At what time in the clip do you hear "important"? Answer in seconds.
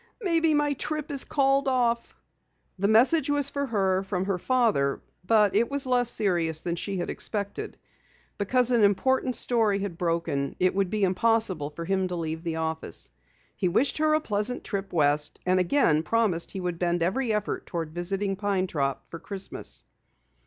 8.83-9.35